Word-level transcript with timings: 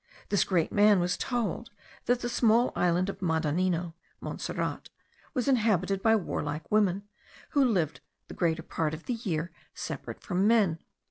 This 0.29 0.43
great 0.43 0.71
man 0.71 0.99
was 0.99 1.15
told, 1.15 1.69
that 2.05 2.21
the 2.21 2.27
small 2.27 2.71
island 2.75 3.07
of 3.07 3.21
Madanino 3.21 3.93
(Montserrat) 4.19 4.89
was 5.35 5.47
inhabited 5.47 6.01
by 6.01 6.15
warlike 6.15 6.71
women, 6.71 7.03
who 7.51 7.63
lived 7.63 8.01
the 8.27 8.33
greater 8.33 8.63
part 8.63 8.95
of 8.95 9.03
the 9.03 9.13
year 9.13 9.51
separate 9.75 10.19
from 10.19 10.47
men. 10.47 10.79